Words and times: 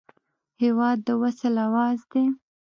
هېواد 0.61 0.97
د 1.07 1.09
وصل 1.21 1.55
اواز 1.67 1.99
دی. 2.11 2.25